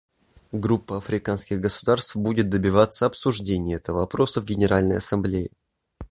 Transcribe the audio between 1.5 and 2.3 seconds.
государств